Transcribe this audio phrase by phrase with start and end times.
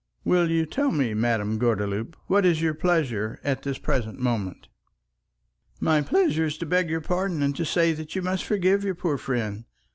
[0.23, 4.67] Will you tell me, Madame Gordeloup, what is your pleasure at the present moment?"
[5.79, 9.19] "My pleasure is to beg your pardon and to say you must forgive your poor
[9.19, 9.65] friend.